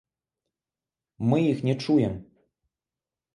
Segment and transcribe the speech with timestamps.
[1.33, 2.13] Мы іх не чуем.